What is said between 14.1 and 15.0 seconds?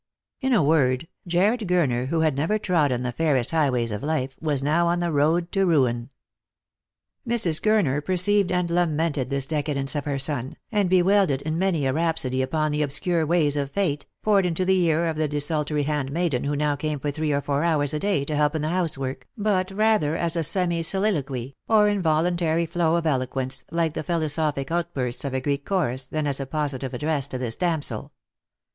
poured into the